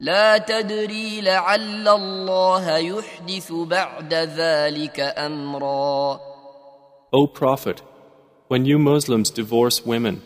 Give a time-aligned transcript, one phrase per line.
[0.00, 6.20] لا تدري لعل الله يحدث بعد ذلك امرا
[7.14, 7.82] O Prophet,
[8.48, 10.22] when you Muslims divorce women,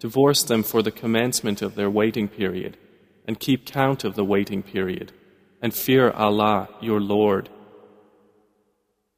[0.00, 2.76] divorce them for the commencement of their waiting period,
[3.26, 5.12] and keep count of the waiting period,
[5.62, 7.48] and fear Allah, your Lord.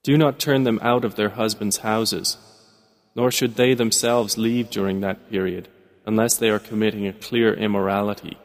[0.02, 2.36] Do not turn them out of their husbands' houses,
[3.16, 5.68] nor should they themselves leave during that period,
[6.06, 8.38] unless they are committing a clear immorality.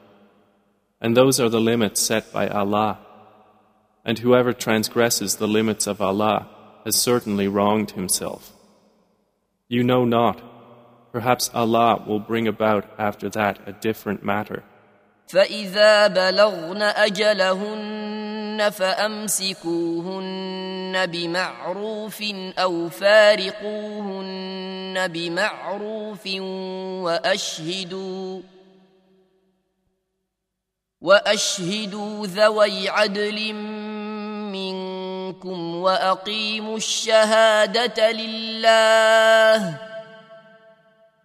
[1.02, 3.00] And those are the limits set by Allah.
[4.06, 6.48] And whoever transgresses the limits of Allah
[6.86, 8.54] has certainly wronged himself.
[9.68, 10.42] You know not.
[11.12, 14.64] Perhaps Allah will bring about after that a different matter.
[15.28, 20.26] فإذا بلغن أجلهن فأمسكوهن
[21.06, 22.24] بمعروف
[22.58, 24.28] أو فارقوهن
[25.08, 26.28] بمعروف
[27.04, 28.42] وأشهدوا
[31.01, 33.53] وأشهدوا ذوي عدل
[34.53, 39.79] منكم وأقيموا الشهادة لله.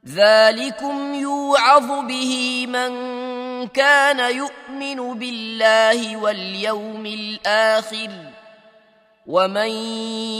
[0.08, 2.92] ذلكم يوعظ به من
[3.68, 8.10] كان يؤمن بالله واليوم الآخر.
[9.28, 9.70] ومن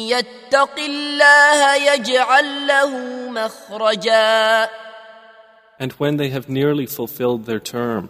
[0.08, 2.90] يتق الله يجعل له
[3.30, 4.70] مخرجا.
[5.80, 8.10] And when they have nearly fulfilled their term,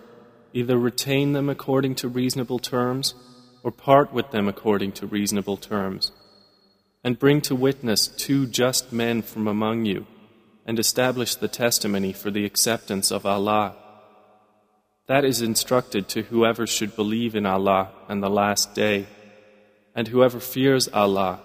[0.53, 3.15] either retain them according to reasonable terms,
[3.63, 6.13] or part with them according to reasonable terms.
[7.05, 10.07] And bring to witness two just men from among you,
[10.67, 13.77] and establish the testimony for the acceptance of Allah.
[15.07, 19.07] That is instructed to whoever should believe in Allah and the Last Day.
[19.95, 21.41] And whoever fears Allah,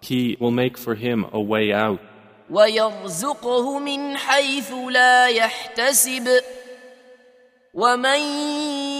[0.00, 2.00] He will make for him a way out.
[2.50, 6.28] ويرزقه من حيث لا يحتسب
[7.73, 8.19] ومن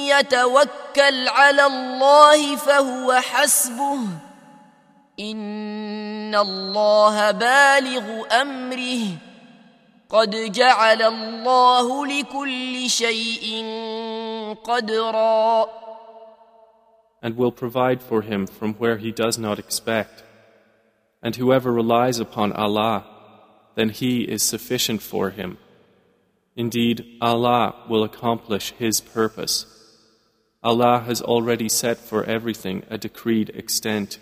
[0.07, 3.99] يتوكل على الله فهو حسبه
[5.19, 9.07] ان الله بالغ امره
[10.09, 13.65] قد جعل الله لكل شيء
[14.63, 15.67] قدرا
[17.23, 20.23] and will provide for him from where he does not expect.
[21.21, 23.05] And whoever relies upon Allah,
[23.75, 25.57] then He is sufficient for him.
[26.56, 29.66] Indeed, Allah will accomplish His purpose.
[30.62, 34.18] Allah has already set for everything a decreed extent.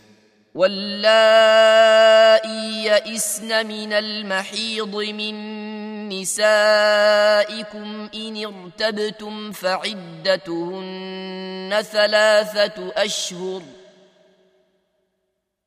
[0.55, 1.95] واللائي
[2.85, 5.35] يئسن من المحيض من
[6.09, 11.03] نسائكم إن ارتبتم فعدتهن
[11.83, 13.63] ثلاثة أشهر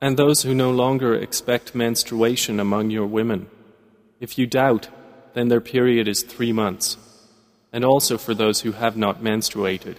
[0.00, 3.48] And those who no longer expect menstruation among your women,
[4.20, 4.88] if you doubt,
[5.34, 6.96] then their period is three months,
[7.72, 9.96] and also for those who have not menstruated.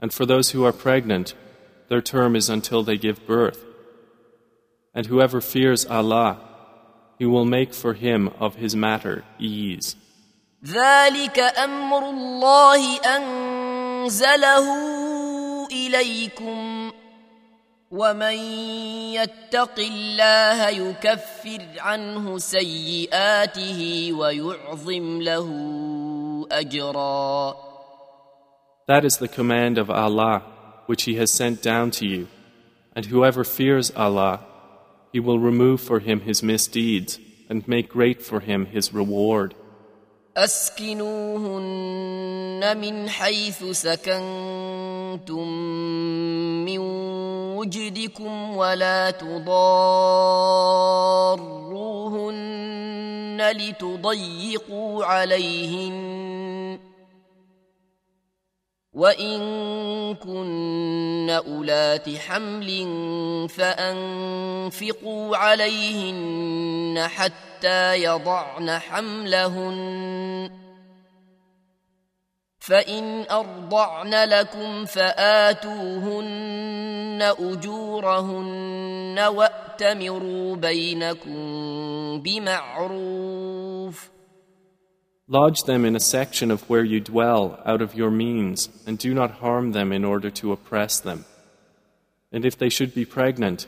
[0.00, 1.34] And for those who are pregnant,
[1.88, 3.64] their term is until they give birth.
[4.94, 6.40] And whoever fears Allah,
[7.18, 9.96] He will make for him of his matter ease.
[10.64, 14.66] ذلك أمر الله أنزله
[15.70, 16.71] إليكم
[17.92, 18.36] ومن
[19.14, 25.48] يتق الله يكفر عنه سيئاته ويعظم له
[26.52, 27.56] أجرا
[28.86, 30.42] That is the command of Allah,
[30.86, 32.28] which He has sent down to you.
[32.96, 34.40] And whoever fears Allah,
[35.12, 37.18] He will remove for him his misdeeds
[37.48, 39.54] and make great for him his reward.
[40.36, 41.80] أسكنوهن
[42.76, 44.91] من حيث سكنتم
[46.65, 46.77] من
[47.57, 49.43] وجدكم ولا تضاروهن
[53.51, 56.79] لتضيقوا عليهن
[58.93, 59.39] وإن
[60.15, 62.69] كن أولات حمل
[63.49, 70.49] فأنفقوا عليهن حتى يضعن حملهن
[72.62, 76.38] فإن أرضعن لكم فآتوهن
[77.38, 81.40] أجورهن وأتمروا بينكم
[82.20, 84.18] بمعروف ۖ
[85.30, 89.12] Lodge them in a section of where you dwell out of your means, and do
[89.12, 91.26] not harm them in order to oppress them.
[92.32, 93.66] And if they should be pregnant,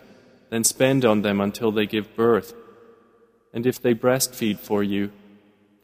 [0.48, 2.54] then spend on them until they give birth.
[3.52, 5.12] And if they breastfeed for you,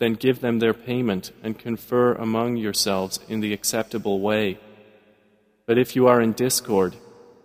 [0.01, 4.59] then give them their payment and confer among yourselves in the acceptable way.
[5.67, 6.97] But if you are in discord,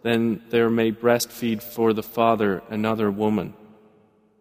[0.04, 3.54] then there may breastfeed for the father another woman.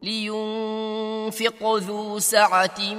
[0.03, 2.95] لينفق ذو سعة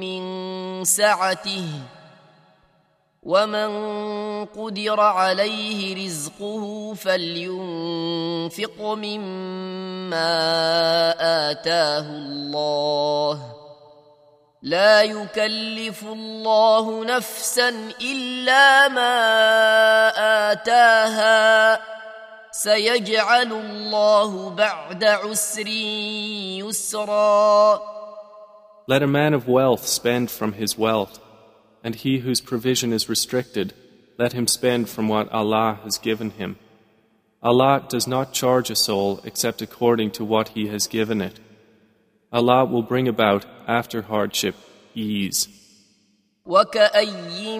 [0.00, 1.68] من سعته
[3.22, 3.70] ومن
[4.44, 10.30] قدر عليه رزقه فلينفق مما
[11.50, 13.61] آتاه الله
[14.62, 17.68] لا يكلف الله نفسا
[18.00, 19.12] إلا ما
[20.52, 21.80] آتاها
[22.50, 25.68] سيجعل الله بعد عسر
[26.58, 27.80] يسرا
[28.88, 31.20] Let a man of wealth spend from his wealth,
[31.84, 33.74] and he whose provision is restricted,
[34.18, 36.56] let him spend from what Allah has given him.
[37.40, 41.38] Allah does not charge a soul except according to what He has given it.
[42.33, 44.55] Allah will bring about, after hardship,
[44.95, 45.47] ease.
[46.45, 47.59] وكأي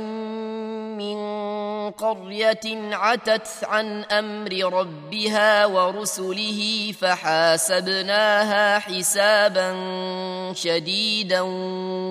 [0.97, 1.17] من
[1.91, 9.73] قرية عتت عن أمر ربها ورسله فحاسبناها حسابا
[10.53, 11.41] شديدا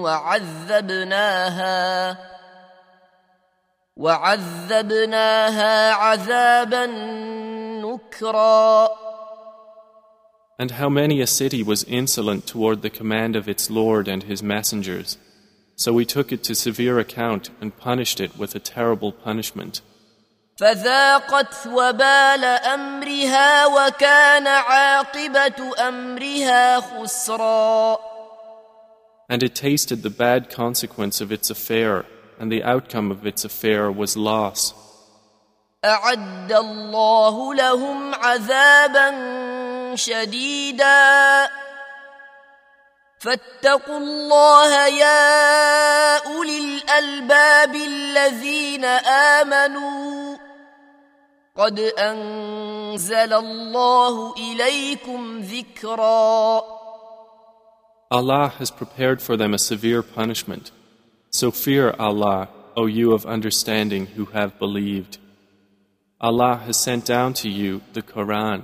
[0.04, 1.78] وعذبناها
[3.96, 6.86] وعذبناها عذابا
[7.84, 8.88] نكرا
[10.61, 14.41] And how many a city was insolent toward the command of its Lord and His
[14.41, 15.17] messengers.
[15.75, 19.81] So we took it to severe account and punished it with a terrible punishment.
[20.59, 27.99] فذاقت وبال امرها وكان عاقبه امرها خسرا
[29.29, 32.05] And it tasted the bad consequence of its affair,
[32.39, 34.73] and the outcome of its affair was loss.
[35.85, 39.09] اعد الله لهم عذابا
[39.95, 41.49] شديدا
[43.19, 50.37] فاتقوا الله يا اولي الالباب الذين امنوا
[51.55, 56.77] قد انزل الله اليكم ذكرا
[58.09, 60.71] Allah has prepared for them a severe punishment.
[61.29, 62.47] So fear Allah,
[62.77, 65.17] O you of understanding who have believed.
[66.21, 68.63] Allah has sent down to you the Quran.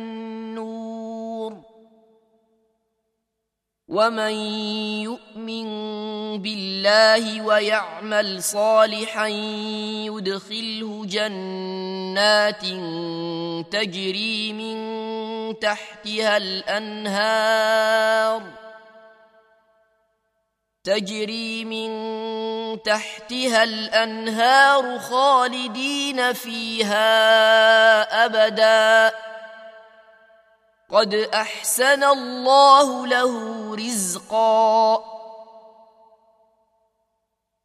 [3.91, 4.31] ومن
[5.03, 5.67] يؤمن
[6.41, 9.27] بالله ويعمل صالحا
[10.07, 12.65] يدخله جنات
[13.71, 14.79] تجري من
[15.59, 17.61] تحتها الانهار
[20.83, 21.91] تجري من
[22.81, 27.05] تحتها الانهار خالدين فيها
[28.25, 29.15] ابدا
[30.90, 35.16] قد احسن الله له رزقا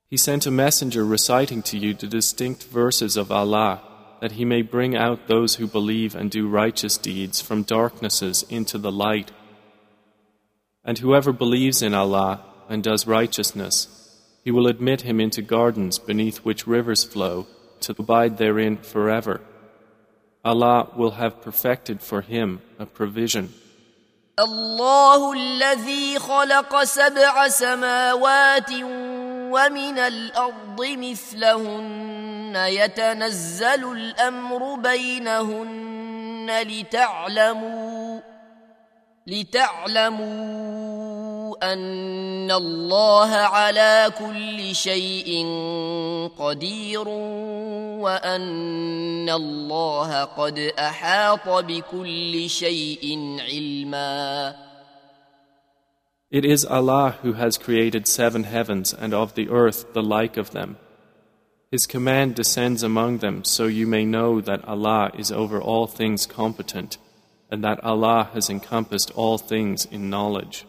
[0.09, 3.81] He sent a messenger reciting to you the distinct verses of Allah,
[4.19, 8.77] that he may bring out those who believe and do righteous deeds from darknesses into
[8.77, 9.31] the light.
[10.83, 13.87] And whoever believes in Allah and does righteousness,
[14.43, 17.47] He will admit him into gardens beneath which rivers flow,
[17.81, 19.41] to abide therein forever.
[20.46, 23.52] Allah will have perfected for him a provision.
[24.38, 28.72] الله الذي خلق سبع سماوات
[29.52, 38.20] ومن الأرض مثلهن يتنزل الأمر بينهن لتعلموا
[39.26, 41.05] لتعلموا
[41.63, 45.45] أن الله على كل شيء
[46.39, 47.07] قدير
[47.99, 54.55] وأن الله قد أحاط بكل شيء علما
[56.31, 60.51] It is Allah who has created seven heavens and of the earth the like of
[60.51, 60.77] them.
[61.71, 66.25] His command descends among them so you may know that Allah is over all things
[66.25, 66.97] competent
[67.51, 70.65] and that Allah has encompassed all things in knowledge.